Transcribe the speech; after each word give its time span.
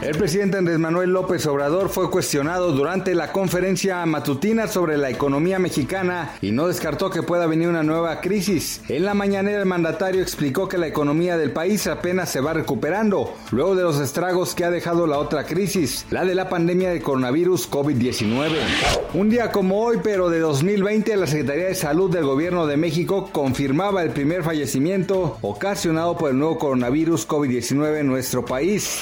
El 0.00 0.16
presidente 0.16 0.58
Andrés 0.58 0.78
Manuel 0.78 1.10
López 1.10 1.44
Obrador 1.46 1.88
fue 1.88 2.08
cuestionado 2.08 2.70
durante 2.70 3.16
la 3.16 3.32
conferencia 3.32 4.06
matutina 4.06 4.68
sobre 4.68 4.96
la 4.96 5.10
economía 5.10 5.58
mexicana 5.58 6.36
y 6.40 6.52
no 6.52 6.68
descartó 6.68 7.10
que 7.10 7.24
pueda 7.24 7.48
venir 7.48 7.66
una 7.66 7.82
nueva 7.82 8.20
crisis. 8.20 8.80
En 8.88 9.04
la 9.04 9.14
mañanera 9.14 9.58
el 9.58 9.66
mandatario 9.66 10.22
explicó 10.22 10.68
que 10.68 10.78
la 10.78 10.86
economía 10.86 11.36
del 11.36 11.50
país 11.50 11.88
apenas 11.88 12.30
se 12.30 12.40
va 12.40 12.52
recuperando 12.52 13.34
luego 13.50 13.74
de 13.74 13.82
los 13.82 13.98
estragos 13.98 14.54
que 14.54 14.64
ha 14.64 14.70
dejado 14.70 15.08
la 15.08 15.18
otra 15.18 15.44
crisis, 15.44 16.06
la 16.10 16.24
de 16.24 16.36
la 16.36 16.48
pandemia 16.48 16.90
de 16.90 17.02
coronavirus 17.02 17.68
COVID-19. 17.68 18.52
Un 19.14 19.30
día 19.30 19.50
como 19.50 19.82
hoy, 19.82 19.98
pero 20.00 20.30
de 20.30 20.38
2020, 20.38 21.16
la 21.16 21.26
Secretaría 21.26 21.66
de 21.66 21.74
Salud 21.74 22.08
del 22.08 22.24
Gobierno 22.24 22.68
de 22.68 22.76
México 22.76 23.30
confirmaba 23.32 24.04
el 24.04 24.10
primer 24.10 24.44
fallecimiento 24.44 25.38
ocasionado 25.42 26.16
por 26.16 26.30
el 26.30 26.38
nuevo 26.38 26.56
coronavirus 26.56 27.26
COVID-19 27.26 27.98
en 27.98 28.06
nuestro 28.06 28.44
país. 28.44 29.00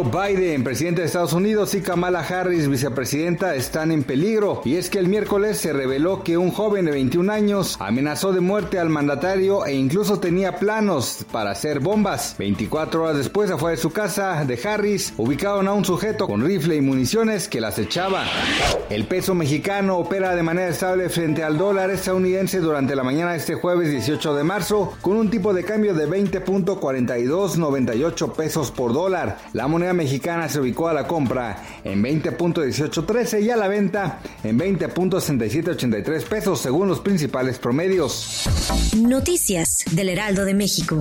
Joe 0.00 0.34
Biden, 0.34 0.64
presidente 0.64 1.02
de 1.02 1.08
Estados 1.08 1.34
Unidos, 1.34 1.74
y 1.74 1.82
Kamala 1.82 2.20
Harris, 2.20 2.68
vicepresidenta, 2.68 3.54
están 3.54 3.92
en 3.92 4.02
peligro. 4.02 4.62
Y 4.64 4.76
es 4.76 4.88
que 4.88 4.98
el 4.98 5.08
miércoles 5.08 5.58
se 5.58 5.74
reveló 5.74 6.22
que 6.22 6.38
un 6.38 6.52
joven 6.52 6.86
de 6.86 6.92
21 6.92 7.30
años 7.30 7.76
amenazó 7.80 8.32
de 8.32 8.40
muerte 8.40 8.78
al 8.78 8.88
mandatario 8.88 9.66
e 9.66 9.74
incluso 9.74 10.18
tenía 10.18 10.56
planos 10.56 11.26
para 11.30 11.50
hacer 11.50 11.80
bombas. 11.80 12.34
24 12.38 13.02
horas 13.02 13.18
después, 13.18 13.50
afuera 13.50 13.76
de 13.76 13.82
su 13.82 13.90
casa 13.90 14.42
de 14.46 14.58
Harris, 14.62 15.12
ubicaron 15.18 15.68
a 15.68 15.74
un 15.74 15.84
sujeto 15.84 16.26
con 16.26 16.46
rifle 16.46 16.76
y 16.76 16.80
municiones 16.80 17.46
que 17.48 17.60
las 17.60 17.78
echaba. 17.78 18.24
El 18.88 19.06
peso 19.06 19.34
mexicano 19.34 19.98
opera 19.98 20.34
de 20.34 20.42
manera 20.42 20.68
estable 20.68 21.10
frente 21.10 21.44
al 21.44 21.58
dólar 21.58 21.90
estadounidense 21.90 22.60
durante 22.60 22.96
la 22.96 23.02
mañana 23.02 23.32
de 23.32 23.38
este 23.38 23.54
jueves 23.54 23.90
18 23.90 24.34
de 24.34 24.44
marzo, 24.44 24.94
con 25.02 25.16
un 25.16 25.28
tipo 25.30 25.52
de 25.52 25.64
cambio 25.64 25.92
de 25.92 26.08
20.4298 26.08 28.32
pesos 28.32 28.70
por 28.70 28.94
dólar. 28.94 29.36
La 29.52 29.68
mexicana 29.92 30.48
se 30.48 30.60
ubicó 30.60 30.88
a 30.88 30.92
la 30.94 31.06
compra 31.06 31.62
en 31.84 32.02
20.1813 32.02 33.42
y 33.42 33.50
a 33.50 33.56
la 33.56 33.68
venta 33.68 34.20
en 34.42 34.58
20.6783 34.58 36.22
pesos 36.24 36.60
según 36.60 36.88
los 36.88 37.00
principales 37.00 37.58
promedios. 37.58 38.48
Noticias 38.96 39.84
del 39.92 40.08
Heraldo 40.08 40.44
de 40.44 40.54
México. 40.54 41.00